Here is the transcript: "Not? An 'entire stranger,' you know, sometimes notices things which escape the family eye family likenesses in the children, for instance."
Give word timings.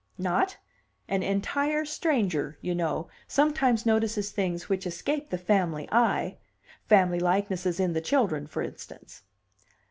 "Not? 0.17 0.57
An 1.07 1.21
'entire 1.21 1.85
stranger,' 1.85 2.57
you 2.59 2.73
know, 2.73 3.07
sometimes 3.27 3.85
notices 3.85 4.31
things 4.31 4.67
which 4.67 4.87
escape 4.87 5.29
the 5.29 5.37
family 5.37 5.87
eye 5.91 6.37
family 6.89 7.19
likenesses 7.19 7.79
in 7.79 7.93
the 7.93 8.01
children, 8.01 8.47
for 8.47 8.63
instance." 8.63 9.21